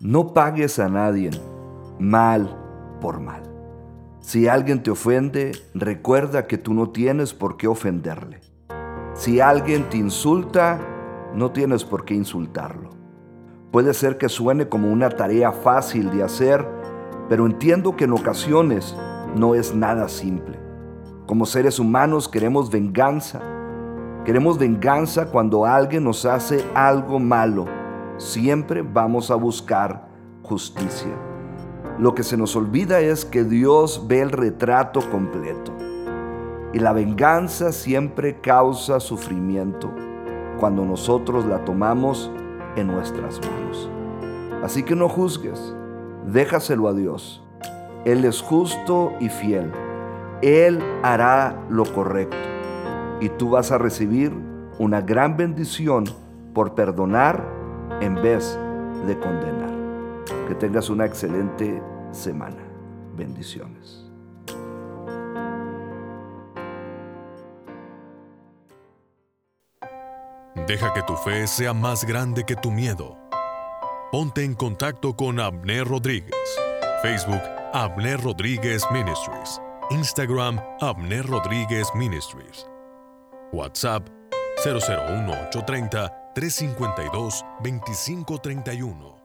No 0.00 0.34
pagues 0.34 0.78
a 0.78 0.90
nadie 0.90 1.30
mal 1.98 2.54
por 3.00 3.18
mal. 3.18 3.42
Si 4.20 4.46
alguien 4.46 4.82
te 4.82 4.90
ofende, 4.90 5.52
recuerda 5.72 6.46
que 6.46 6.58
tú 6.58 6.74
no 6.74 6.90
tienes 6.90 7.32
por 7.32 7.56
qué 7.56 7.66
ofenderle. 7.66 8.42
Si 9.14 9.40
alguien 9.40 9.88
te 9.88 9.96
insulta, 9.96 10.78
no 11.34 11.50
tienes 11.50 11.82
por 11.82 12.04
qué 12.04 12.12
insultarlo. 12.12 12.90
Puede 13.70 13.94
ser 13.94 14.18
que 14.18 14.28
suene 14.28 14.68
como 14.68 14.92
una 14.92 15.08
tarea 15.08 15.50
fácil 15.50 16.10
de 16.10 16.22
hacer, 16.22 16.66
pero 17.30 17.46
entiendo 17.46 17.96
que 17.96 18.04
en 18.04 18.12
ocasiones 18.12 18.94
no 19.34 19.54
es 19.54 19.74
nada 19.74 20.10
simple. 20.10 20.58
Como 21.24 21.46
seres 21.46 21.78
humanos 21.78 22.28
queremos 22.28 22.70
venganza. 22.70 23.40
Queremos 24.26 24.58
venganza 24.58 25.30
cuando 25.30 25.64
alguien 25.64 26.04
nos 26.04 26.26
hace 26.26 26.62
algo 26.74 27.18
malo. 27.18 27.64
Siempre 28.18 28.82
vamos 28.82 29.30
a 29.30 29.34
buscar 29.34 30.08
justicia. 30.42 31.12
Lo 31.98 32.14
que 32.14 32.22
se 32.22 32.36
nos 32.36 32.56
olvida 32.56 33.00
es 33.00 33.24
que 33.24 33.44
Dios 33.44 34.06
ve 34.08 34.22
el 34.22 34.30
retrato 34.30 35.00
completo. 35.10 35.72
Y 36.72 36.78
la 36.78 36.92
venganza 36.92 37.72
siempre 37.72 38.40
causa 38.40 39.00
sufrimiento 39.00 39.90
cuando 40.58 40.84
nosotros 40.84 41.44
la 41.44 41.64
tomamos 41.64 42.30
en 42.76 42.86
nuestras 42.86 43.40
manos. 43.40 43.90
Así 44.62 44.82
que 44.82 44.96
no 44.96 45.08
juzgues, 45.08 45.74
déjaselo 46.26 46.88
a 46.88 46.94
Dios. 46.94 47.42
Él 48.04 48.24
es 48.24 48.40
justo 48.40 49.12
y 49.20 49.28
fiel. 49.28 49.72
Él 50.42 50.82
hará 51.02 51.62
lo 51.68 51.84
correcto. 51.84 52.36
Y 53.20 53.28
tú 53.30 53.50
vas 53.50 53.72
a 53.72 53.78
recibir 53.78 54.32
una 54.78 55.00
gran 55.00 55.36
bendición 55.36 56.04
por 56.54 56.74
perdonar 56.74 57.55
en 58.00 58.14
vez 58.14 58.58
de 59.06 59.18
condenar. 59.18 59.74
Que 60.48 60.54
tengas 60.54 60.90
una 60.90 61.04
excelente 61.04 61.82
semana. 62.12 62.62
Bendiciones. 63.16 64.06
Deja 70.66 70.92
que 70.92 71.02
tu 71.02 71.14
fe 71.16 71.46
sea 71.46 71.72
más 71.72 72.04
grande 72.04 72.44
que 72.44 72.56
tu 72.56 72.72
miedo. 72.72 73.16
Ponte 74.10 74.42
en 74.42 74.54
contacto 74.54 75.14
con 75.14 75.38
Abner 75.38 75.86
Rodríguez. 75.86 76.34
Facebook, 77.02 77.42
Abner 77.72 78.20
Rodríguez 78.20 78.82
Ministries. 78.90 79.60
Instagram, 79.90 80.58
Abner 80.80 81.24
Rodríguez 81.24 81.86
Ministries. 81.94 82.66
WhatsApp, 83.52 84.08
001 84.66 85.50
830 85.52 86.10
352 86.34 87.44
2531. 87.62 89.15